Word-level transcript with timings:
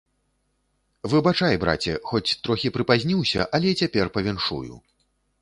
Выбачай, 1.13 1.57
браце, 1.63 1.93
хоць 2.13 2.35
трохі 2.47 2.73
прыпазніўся, 2.79 3.47
але 3.59 3.77
цяпер 3.83 4.05
павіншую. 4.19 4.69